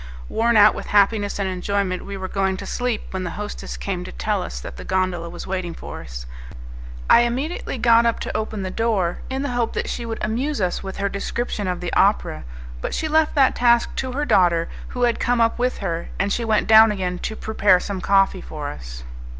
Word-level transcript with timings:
Worn 0.29 0.57
out 0.57 0.73
with 0.73 0.87
happiness 0.87 1.37
and 1.37 1.47
enjoyment, 1.47 2.03
we 2.07 2.17
were 2.17 2.27
going 2.27 2.57
to 2.57 2.65
sleep, 2.65 3.03
when 3.11 3.23
the 3.23 3.29
hostess 3.37 3.77
came 3.77 4.03
to 4.03 4.11
tell 4.11 4.41
us 4.41 4.59
that 4.59 4.77
the 4.77 4.83
gondola 4.83 5.29
was 5.29 5.45
waiting 5.45 5.75
for 5.75 6.01
us. 6.01 6.25
I 7.07 7.19
immediately 7.19 7.77
got 7.77 8.07
up 8.07 8.19
to 8.21 8.35
open 8.35 8.63
the 8.63 8.71
door, 8.71 9.19
in 9.29 9.43
the 9.43 9.51
hope 9.51 9.73
that 9.73 9.87
she 9.87 10.03
would 10.07 10.17
amuse 10.21 10.59
us 10.59 10.81
with 10.81 10.97
her 10.97 11.07
description 11.07 11.67
of 11.67 11.81
the 11.81 11.93
opera; 11.93 12.45
but 12.81 12.95
she 12.95 13.07
left 13.07 13.35
that 13.35 13.55
task 13.55 13.95
to 13.97 14.13
her 14.13 14.25
daughter, 14.25 14.67
who 14.87 15.03
had 15.03 15.19
come 15.19 15.39
up 15.39 15.59
with 15.59 15.77
her, 15.85 16.09
and 16.17 16.33
she 16.33 16.43
went 16.43 16.65
down 16.65 16.91
again 16.91 17.19
to 17.19 17.35
prepare 17.35 17.79
some 17.79 18.01
coffee 18.01 18.41
for 18.41 18.69
us. 18.69 19.03